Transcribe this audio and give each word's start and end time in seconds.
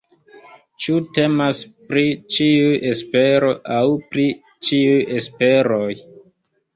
Ĉu 0.83 0.93
temas 1.17 1.57
pri 1.89 2.05
ĉiu 2.35 2.71
espero 2.91 3.51
aŭ 3.75 3.83
pri 4.15 4.25
ĉiuj 4.71 4.97
esperoj? 5.21 5.91